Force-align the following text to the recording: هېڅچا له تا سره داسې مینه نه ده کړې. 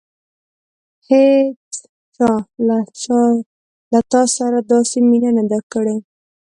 هېڅچا 1.07 2.31
له 3.91 3.99
تا 4.11 4.21
سره 4.37 4.57
داسې 4.71 4.97
مینه 5.09 5.29
نه 5.37 5.43
ده 5.51 5.59
کړې. 5.71 5.97